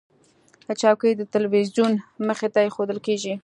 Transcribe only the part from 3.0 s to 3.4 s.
کېږي.